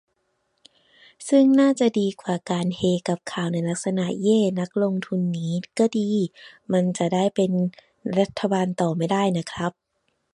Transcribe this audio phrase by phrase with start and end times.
[1.29, 5.47] ซึ่งน่าจะดีกว่าการ เฮกับข่าว ในลักษณะ เย้ นักลงทุนหนี
[5.79, 6.09] ก็ดี
[6.73, 7.51] มันจะได้เป็น
[8.17, 9.71] รัฐบาลต่อไม่ได้น่ะครับ